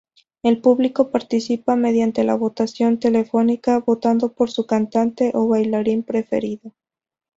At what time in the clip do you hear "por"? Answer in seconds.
4.33-4.49